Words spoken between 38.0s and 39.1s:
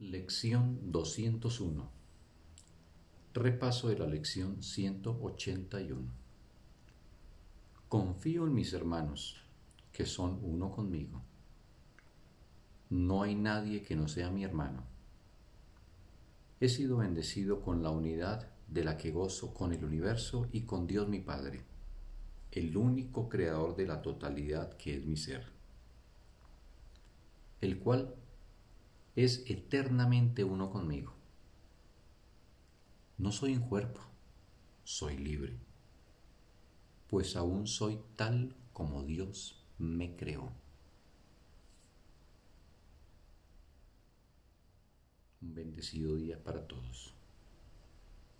tal como